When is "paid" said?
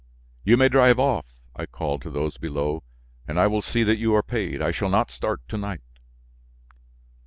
4.23-4.59